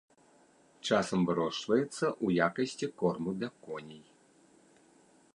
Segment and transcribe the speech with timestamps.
[0.87, 4.03] Часам вырошчваецца ў якасці корму для коней.